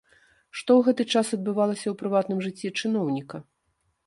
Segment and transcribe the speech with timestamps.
[0.61, 3.43] Што ў гэты час адбывалася ў прыватным жыцці чыноўніка?